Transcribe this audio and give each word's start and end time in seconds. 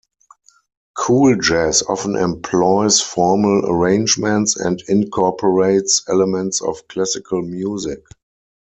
Cool 0.97 1.35
jazz 1.35 1.83
often 1.83 2.15
employs 2.15 2.99
formal 2.99 3.67
arrangements 3.69 4.57
and 4.57 4.81
incorporates 4.87 6.03
elements 6.09 6.59
of 6.59 6.87
classical 6.87 7.43
music. 7.43 8.03